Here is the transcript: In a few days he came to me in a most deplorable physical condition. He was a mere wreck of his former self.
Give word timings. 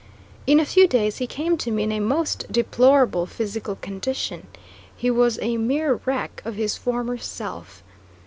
In 0.47 0.59
a 0.59 0.65
few 0.65 0.87
days 0.87 1.17
he 1.19 1.27
came 1.27 1.59
to 1.59 1.69
me 1.69 1.83
in 1.83 1.91
a 1.91 1.99
most 1.99 2.51
deplorable 2.51 3.27
physical 3.27 3.75
condition. 3.75 4.47
He 4.95 5.11
was 5.11 5.37
a 5.43 5.57
mere 5.57 5.99
wreck 6.05 6.41
of 6.43 6.55
his 6.55 6.75
former 6.75 7.19
self. 7.19 7.83